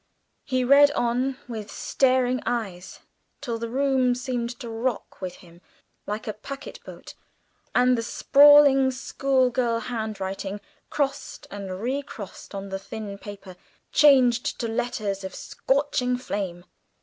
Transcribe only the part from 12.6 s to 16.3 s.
the thin paper, changed to letters of scorching